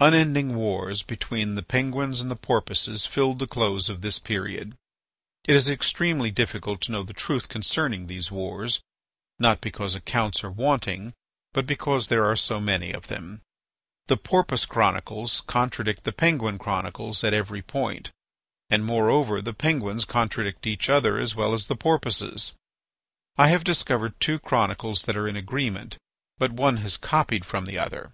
Unending 0.00 0.56
wars 0.56 1.04
between 1.04 1.54
the 1.54 1.62
Penguins 1.62 2.20
and 2.20 2.28
the 2.28 2.34
Porpoises 2.34 3.06
filled 3.06 3.38
the 3.38 3.46
close 3.46 3.88
of 3.88 4.00
this 4.00 4.18
period. 4.18 4.74
It 5.44 5.54
is 5.54 5.70
extremely 5.70 6.32
difficult 6.32 6.80
to 6.80 6.90
know 6.90 7.04
the 7.04 7.12
truth 7.12 7.48
concerning 7.48 8.08
these 8.08 8.28
wars, 8.28 8.80
not 9.38 9.60
because 9.60 9.94
accounts 9.94 10.42
are 10.42 10.50
wanting, 10.50 11.14
but 11.52 11.64
because 11.64 12.08
there 12.08 12.24
are 12.24 12.34
so 12.34 12.58
many 12.60 12.90
of 12.90 13.06
them. 13.06 13.40
The 14.08 14.16
Porpoise 14.16 14.66
Chronicles 14.66 15.42
contradict 15.42 16.02
the 16.02 16.10
Penguin 16.12 16.58
Chronicles 16.58 17.22
at 17.22 17.32
every 17.32 17.62
point. 17.62 18.10
And, 18.68 18.84
moreover, 18.84 19.40
the 19.40 19.54
Penguins 19.54 20.04
contradict 20.04 20.66
each 20.66 20.90
other 20.90 21.18
as 21.18 21.36
well 21.36 21.52
as 21.54 21.66
the 21.68 21.76
Porpoises. 21.76 22.52
I 23.36 23.46
have 23.46 23.62
discovered 23.62 24.18
two 24.18 24.40
chronicles 24.40 25.04
that 25.04 25.16
are 25.16 25.28
in 25.28 25.36
agreement, 25.36 25.98
but 26.36 26.50
one 26.50 26.78
has 26.78 26.96
copied 26.96 27.44
from 27.44 27.64
the 27.66 27.78
other. 27.78 28.12